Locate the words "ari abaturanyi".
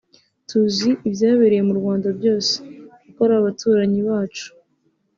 3.25-3.99